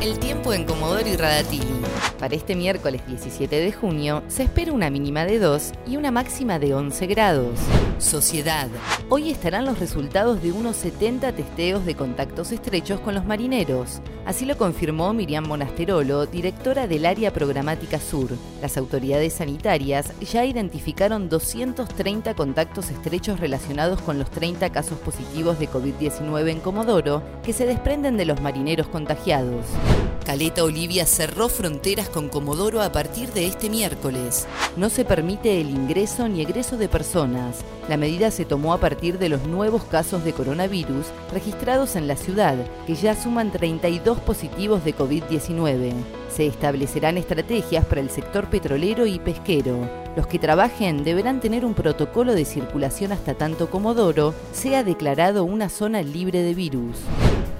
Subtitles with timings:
[0.00, 1.66] El tiempo en Comodoro y Radatili.
[2.20, 6.60] Para este miércoles 17 de junio se espera una mínima de 2 y una máxima
[6.60, 7.58] de 11 grados.
[7.98, 8.68] Sociedad.
[9.08, 14.00] Hoy estarán los resultados de unos 70 testeos de contactos estrechos con los marineros.
[14.24, 18.30] Así lo confirmó Miriam Monasterolo, directora del área programática sur.
[18.62, 25.68] Las autoridades sanitarias ya identificaron 230 contactos estrechos relacionados con los 30 casos positivos de
[25.68, 29.64] COVID-19 en Comodoro que se desprenden de los marineros contagiados.
[30.28, 34.46] Caleta Olivia cerró fronteras con Comodoro a partir de este miércoles.
[34.76, 37.64] No se permite el ingreso ni egreso de personas.
[37.88, 42.16] La medida se tomó a partir de los nuevos casos de coronavirus registrados en la
[42.16, 45.94] ciudad, que ya suman 32 positivos de COVID-19.
[46.28, 49.88] Se establecerán estrategias para el sector petrolero y pesquero.
[50.14, 55.70] Los que trabajen deberán tener un protocolo de circulación hasta tanto Comodoro sea declarado una
[55.70, 56.98] zona libre de virus.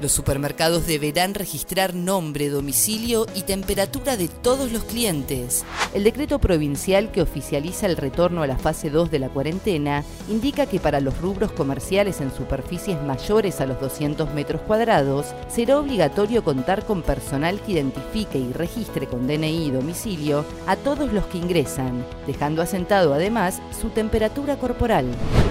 [0.00, 5.64] Los supermercados deberán registrar nombre, domicilio y temperatura de todos los clientes.
[5.94, 10.66] El decreto provincial que oficializa el retorno a la fase 2 de la cuarentena indica
[10.66, 16.44] que para los rubros comerciales en superficies mayores a los 200 metros cuadrados será obligatorio
[16.44, 21.38] contar con personal que identifique y registre con DNI y domicilio a todos los que
[21.38, 25.06] ingresan, dejando asentado además su temperatura corporal.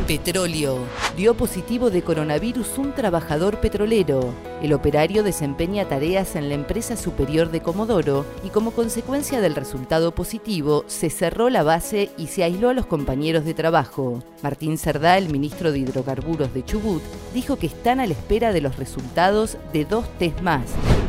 [0.05, 0.77] Petróleo.
[1.17, 4.34] Dio positivo de coronavirus un trabajador petrolero.
[4.61, 10.15] El operario desempeña tareas en la empresa superior de Comodoro y como consecuencia del resultado
[10.15, 14.23] positivo se cerró la base y se aisló a los compañeros de trabajo.
[14.41, 18.61] Martín Cerdá, el ministro de Hidrocarburos de Chubut, dijo que están a la espera de
[18.61, 20.63] los resultados de dos test más.